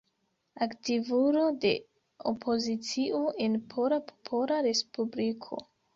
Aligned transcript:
Aktivulo 0.65 1.43
de 1.65 1.73
opozicio 2.31 3.19
en 3.49 3.59
Pola 3.75 4.03
Popola 4.11 4.59
Respubliko. 4.69 5.63